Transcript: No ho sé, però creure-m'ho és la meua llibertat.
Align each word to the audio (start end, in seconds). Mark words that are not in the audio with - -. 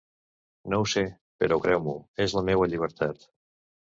No 0.73 0.77
ho 0.83 0.85
sé, 0.93 1.03
però 1.43 1.59
creure-m'ho 1.65 1.93
és 2.25 2.33
la 2.39 2.43
meua 2.47 2.71
llibertat. 2.73 3.29